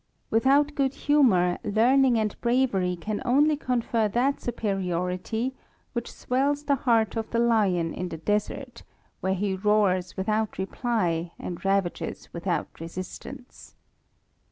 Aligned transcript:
r/ 0.31 0.39
Withoutgood 0.39 0.95
humour, 0.95 1.59
learning 1.63 2.17
and 2.17 2.35
bravery 2.41 2.95
can 2.95 3.21
only 3.23 3.55
confer 3.55 4.07
that 4.07 4.41
superiority 4.41 5.53
which 5.93 6.11
swells 6.11 6.63
the 6.63 6.73
heart 6.73 7.15
of 7.15 7.29
the 7.29 7.37
lion 7.37 7.93
in 7.93 8.09
the 8.09 8.17
desert, 8.17 8.81
where 9.19 9.35
he 9.35 9.53
roars 9.53 10.17
without 10.17 10.57
reply, 10.57 11.33
and 11.37 11.63
ravages 11.63 12.33
without 12.33 12.79
resistance. 12.79 13.75